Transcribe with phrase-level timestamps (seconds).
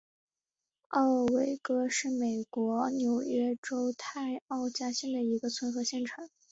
[0.87, 6.27] 奥韦戈是美国纽约州泰奥加县的一个村和县城。